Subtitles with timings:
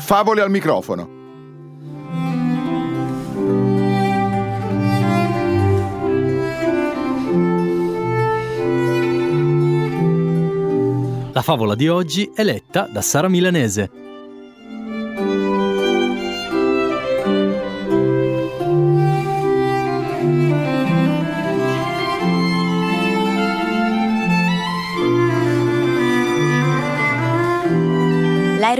[0.00, 1.22] Favole al microfono.
[11.32, 14.03] La favola di oggi è letta da Sara Milanese.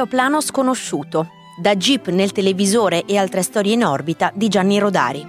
[0.00, 1.28] L'aeroplano sconosciuto,
[1.58, 5.20] da Jeep nel televisore e altre storie in orbita di Gianni Rodari.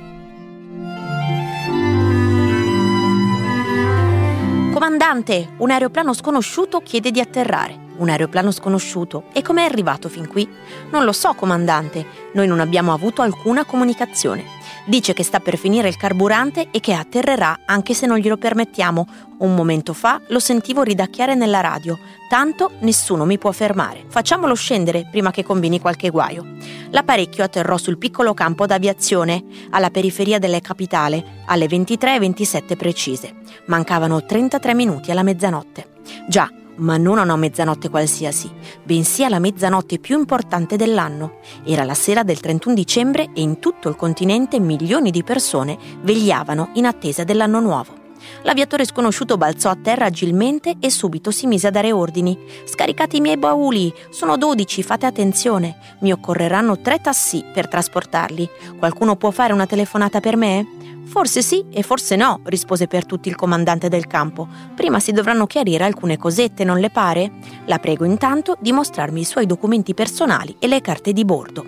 [4.71, 7.90] Comandante, un aeroplano sconosciuto chiede di atterrare.
[8.01, 9.25] Un aeroplano sconosciuto.
[9.31, 10.49] E com'è arrivato fin qui?
[10.89, 12.03] Non lo so, comandante.
[12.33, 14.43] Noi non abbiamo avuto alcuna comunicazione.
[14.85, 19.07] Dice che sta per finire il carburante e che atterrerà anche se non glielo permettiamo.
[19.37, 21.99] Un momento fa lo sentivo ridacchiare nella radio.
[22.27, 24.05] Tanto nessuno mi può fermare.
[24.07, 26.43] Facciamolo scendere prima che combini qualche guaio.
[26.89, 33.35] L'apparecchio atterrò sul piccolo campo d'aviazione, alla periferia della capitale, alle 23.27 precise.
[33.65, 35.89] Mancavano 33 minuti alla mezzanotte.
[36.27, 38.51] Già, ma non a una mezzanotte qualsiasi,
[38.83, 41.39] bensì alla mezzanotte più importante dell'anno.
[41.63, 46.69] Era la sera del 31 dicembre e in tutto il continente milioni di persone vegliavano
[46.73, 48.00] in attesa dell'anno nuovo.
[48.43, 52.37] L'aviatore sconosciuto balzò a terra agilmente e subito si mise a dare ordini.
[52.65, 55.77] Scaricate i miei bauli, sono dodici, fate attenzione.
[55.99, 58.49] Mi occorreranno tre tassi per trasportarli.
[58.77, 60.79] Qualcuno può fare una telefonata per me?
[61.11, 64.47] Forse sì e forse no, rispose per tutti il comandante del campo.
[64.73, 67.31] Prima si dovranno chiarire alcune cosette, non le pare?
[67.65, 71.65] La prego intanto di mostrarmi i suoi documenti personali e le carte di bordo.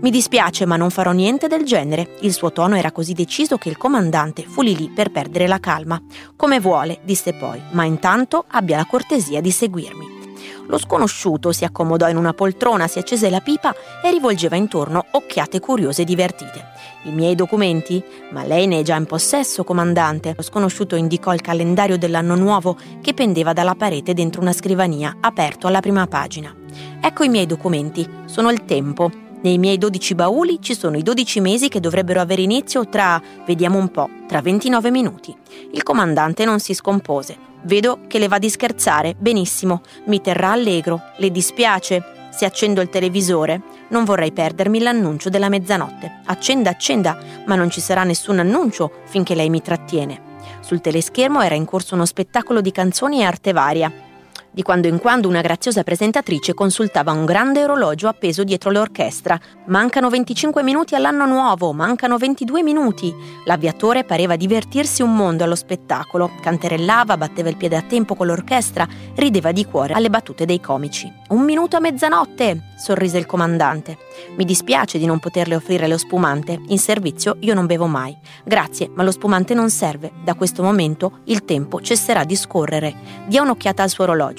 [0.00, 2.18] Mi dispiace, ma non farò niente del genere.
[2.20, 5.58] Il suo tono era così deciso che il comandante fu lì lì per perdere la
[5.58, 6.00] calma.
[6.36, 10.16] Come vuole, disse poi, ma intanto abbia la cortesia di seguirmi.
[10.66, 15.58] Lo sconosciuto si accomodò in una poltrona, si accese la pipa e rivolgeva intorno occhiate
[15.58, 16.64] curiose e divertite.
[17.04, 18.00] I miei documenti?
[18.30, 20.34] Ma lei ne è già in possesso, comandante.
[20.36, 25.66] Lo sconosciuto indicò il calendario dell'anno nuovo che pendeva dalla parete dentro una scrivania, aperto
[25.66, 26.54] alla prima pagina.
[27.00, 28.08] Ecco i miei documenti.
[28.26, 29.26] Sono il tempo.
[29.40, 33.78] Nei miei 12 bauli ci sono i 12 mesi che dovrebbero avere inizio tra, vediamo
[33.78, 35.34] un po', tra 29 minuti.
[35.72, 37.36] Il comandante non si scompose.
[37.62, 39.14] Vedo che le va di scherzare.
[39.16, 41.00] Benissimo, mi terrà allegro.
[41.18, 42.02] Le dispiace?
[42.30, 46.20] Se accendo il televisore, non vorrei perdermi l'annuncio della mezzanotte.
[46.26, 50.26] Accenda, accenda, ma non ci sarà nessun annuncio finché lei mi trattiene.
[50.60, 53.92] Sul teleschermo era in corso uno spettacolo di canzoni e arte varia.
[54.50, 59.38] Di quando in quando una graziosa presentatrice consultava un grande orologio appeso dietro l'orchestra.
[59.66, 63.14] Mancano 25 minuti all'anno nuovo, mancano 22 minuti.
[63.44, 68.88] L'avviatore pareva divertirsi un mondo allo spettacolo, canterellava, batteva il piede a tempo con l'orchestra,
[69.16, 71.12] rideva di cuore alle battute dei comici.
[71.28, 73.98] Un minuto a mezzanotte, sorrise il comandante.
[74.36, 78.16] Mi dispiace di non poterle offrire lo spumante, in servizio io non bevo mai.
[78.44, 80.10] Grazie, ma lo spumante non serve.
[80.24, 82.94] Da questo momento il tempo cesserà di scorrere.
[83.26, 84.37] Dia un'occhiata al suo orologio.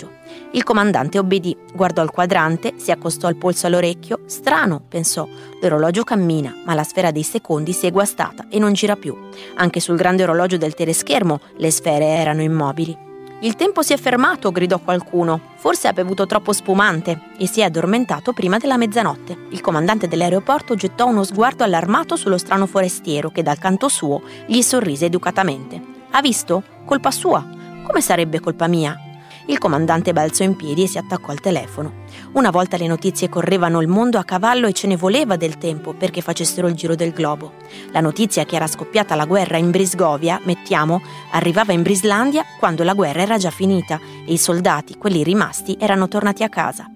[0.52, 4.22] Il comandante obbedì, guardò il quadrante, si accostò il polso all'orecchio.
[4.26, 5.28] Strano, pensò.
[5.62, 9.16] L'orologio cammina, ma la sfera dei secondi si è guastata e non gira più.
[9.56, 13.08] Anche sul grande orologio del teleschermo le sfere erano immobili.
[13.42, 15.40] Il tempo si è fermato, gridò qualcuno.
[15.56, 19.38] Forse ha bevuto troppo spumante e si è addormentato prima della mezzanotte.
[19.52, 24.62] Il comandante dell'aeroporto gettò uno sguardo allarmato sullo strano forestiero che dal canto suo gli
[24.62, 25.82] sorrise educatamente.
[26.12, 26.64] Ha visto?
[26.84, 27.46] Colpa sua.
[27.84, 29.09] Come sarebbe colpa mia?
[29.50, 32.06] Il comandante balzò in piedi e si attaccò al telefono.
[32.34, 35.94] Una volta le notizie correvano il mondo a cavallo e ce ne voleva del tempo
[35.94, 37.54] perché facessero il giro del globo.
[37.92, 41.02] La notizia che era scoppiata la guerra in Brisgovia, mettiamo,
[41.32, 46.08] arrivava in Brislandia quando la guerra era già finita e i soldati, quelli rimasti, erano
[46.08, 46.88] tornati a casa.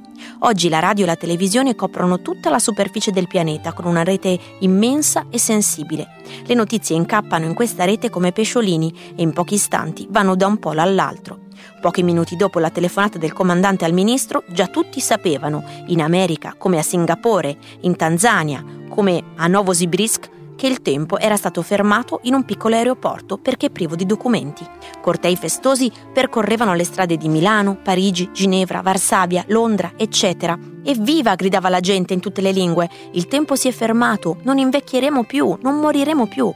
[0.41, 4.37] Oggi la radio e la televisione coprono tutta la superficie del pianeta con una rete
[4.59, 6.21] immensa e sensibile.
[6.45, 10.59] Le notizie incappano in questa rete come pesciolini e in pochi istanti vanno da un
[10.59, 11.42] polo all'altro.
[11.83, 16.77] Pochi minuti dopo la telefonata del comandante al ministro, già tutti sapevano, in America come
[16.77, 22.45] a Singapore, in Tanzania come a Novosibirsk, che il tempo era stato fermato in un
[22.45, 24.65] piccolo aeroporto perché privo di documenti.
[25.01, 30.57] Cortei festosi percorrevano le strade di Milano, Parigi, Ginevra, Varsavia, Londra, eccetera.
[30.85, 31.35] Evviva!
[31.35, 32.89] gridava la gente in tutte le lingue.
[33.11, 36.49] Il tempo si è fermato, non invecchieremo più, non moriremo più.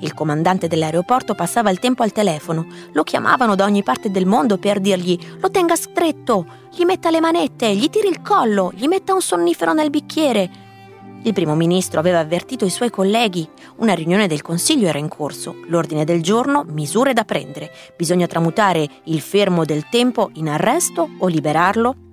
[0.00, 2.66] Il comandante dell'aeroporto passava il tempo al telefono.
[2.92, 7.20] Lo chiamavano da ogni parte del mondo per dirgli lo tenga stretto, gli metta le
[7.20, 10.50] manette, gli tiri il collo, gli metta un sonnifero nel bicchiere.
[11.22, 13.48] Il primo ministro aveva avvertito i suoi colleghi.
[13.76, 15.56] Una riunione del Consiglio era in corso.
[15.68, 17.70] L'ordine del giorno, misure da prendere.
[17.96, 22.03] Bisogna tramutare il fermo del tempo in arresto o liberarlo?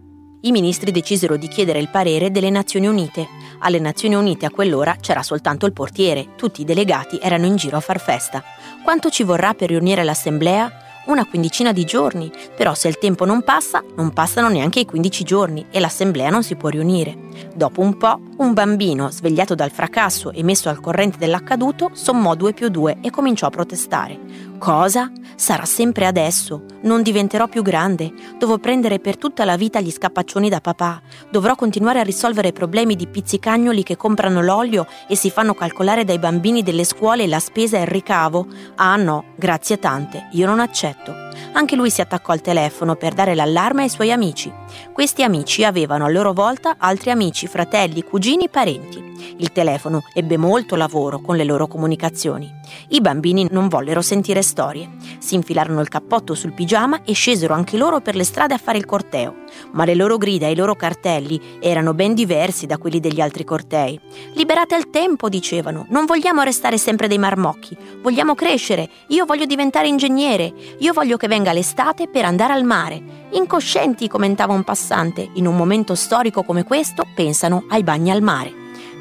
[0.44, 3.28] I ministri decisero di chiedere il parere delle Nazioni Unite.
[3.60, 7.78] Alle Nazioni Unite a quell'ora c'era soltanto il portiere, tutti i delegati erano in giro
[7.78, 8.44] a far festa.
[8.84, 10.82] Quanto ci vorrà per riunire l'assemblea?
[11.06, 15.24] una quindicina di giorni, però se il tempo non passa, non passano neanche i 15
[15.24, 17.18] giorni e l'assemblea non si può riunire.
[17.56, 22.54] Dopo un po', un bambino, svegliato dal fracasso e messo al corrente dell'accaduto, sommò 2
[22.54, 24.20] più 2 e cominciò a protestare.
[24.62, 25.10] Cosa?
[25.36, 26.66] Sarà sempre adesso.
[26.82, 28.14] Non diventerò più grande.
[28.38, 31.02] Dovrò prendere per tutta la vita gli scappaccioni da papà.
[31.32, 36.20] Dovrò continuare a risolvere problemi di pizzicagnoli che comprano l'olio e si fanno calcolare dai
[36.20, 38.46] bambini delle scuole la spesa e il ricavo.
[38.76, 41.30] Ah no, grazie tante, io non accetto.
[41.54, 44.52] Anche lui si attaccò al telefono per dare l'allarme ai suoi amici.
[44.92, 49.10] Questi amici avevano a loro volta altri amici, fratelli, cugini, parenti.
[49.38, 52.52] Il telefono ebbe molto lavoro con le loro comunicazioni.
[52.90, 54.90] I bambini non vollero sentire storie.
[55.20, 58.78] Si infilarono il cappotto sul pigiama e scesero anche loro per le strade a fare
[58.78, 59.36] il corteo.
[59.72, 63.44] Ma le loro grida e i loro cartelli erano ben diversi da quelli degli altri
[63.44, 64.00] cortei.
[64.34, 65.86] Liberate il tempo, dicevano.
[65.90, 67.76] Non vogliamo restare sempre dei marmocchi.
[68.02, 68.90] Vogliamo crescere.
[69.08, 70.54] Io voglio diventare ingegnere.
[70.80, 73.00] Io voglio che venga l'estate per andare al mare.
[73.34, 78.52] Incoscienti, commentava un passante, in un momento storico come questo pensano ai bagni al mare.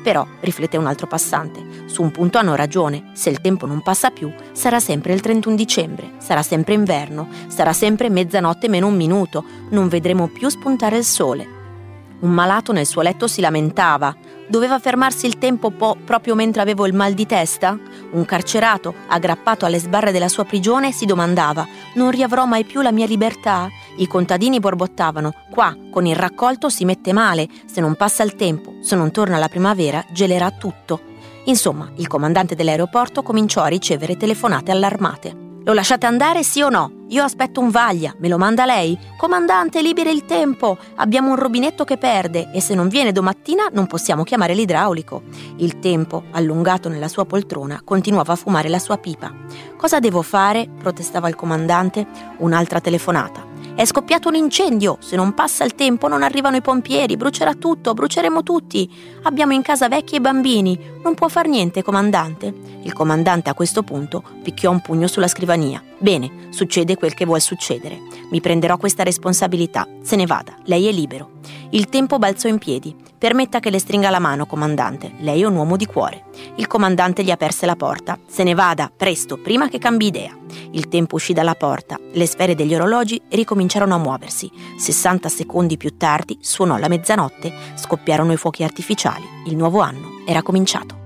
[0.02, 4.10] Però, riflette un altro passante, su un punto hanno ragione, se il tempo non passa
[4.10, 9.42] più, sarà sempre il 31 dicembre, sarà sempre inverno, sarà sempre mezzanotte meno un minuto,
[9.70, 11.48] non vedremo più spuntare il sole.
[12.20, 14.14] Un malato nel suo letto si lamentava.
[14.50, 17.78] Doveva fermarsi il tempo po- proprio mentre avevo il mal di testa?
[18.10, 21.64] Un carcerato, aggrappato alle sbarre della sua prigione, si domandava:
[21.94, 23.68] Non riavrò mai più la mia libertà?
[23.98, 28.74] I contadini borbottavano: Qua, con il raccolto si mette male, se non passa il tempo,
[28.80, 31.00] se non torna la primavera, gelerà tutto.
[31.44, 35.49] Insomma, il comandante dell'aeroporto cominciò a ricevere telefonate allarmate.
[35.62, 37.04] Lo lasciate andare sì o no?
[37.08, 38.98] Io aspetto un vaglia, me lo manda lei?
[39.18, 43.86] Comandante, liberi il tempo, abbiamo un rubinetto che perde e se non viene domattina non
[43.86, 45.22] possiamo chiamare l'idraulico.
[45.56, 49.32] Il tempo, allungato nella sua poltrona, continuava a fumare la sua pipa.
[49.76, 50.66] Cosa devo fare?
[50.78, 52.06] protestava il comandante.
[52.38, 53.49] Un'altra telefonata.
[53.74, 57.94] È scoppiato un incendio, se non passa il tempo non arrivano i pompieri, brucerà tutto,
[57.94, 58.90] bruceremo tutti.
[59.22, 62.52] Abbiamo in casa vecchi e bambini, non può far niente, comandante.
[62.82, 65.89] Il comandante a questo punto picchiò un pugno sulla scrivania.
[66.00, 68.00] Bene, succede quel che vuol succedere.
[68.30, 69.86] Mi prenderò questa responsabilità.
[70.02, 71.32] Se ne vada, lei è libero.
[71.70, 72.96] Il tempo balzò in piedi.
[73.18, 75.12] Permetta che le stringa la mano, comandante.
[75.18, 76.24] Lei è un uomo di cuore.
[76.56, 78.18] Il comandante gli aperse la porta.
[78.26, 80.34] Se ne vada, presto, prima che cambi idea.
[80.70, 81.98] Il tempo uscì dalla porta.
[82.12, 84.50] Le sfere degli orologi ricominciarono a muoversi.
[84.78, 89.24] 60 secondi più tardi suonò la mezzanotte, scoppiarono i fuochi artificiali.
[89.44, 90.99] Il nuovo anno era cominciato.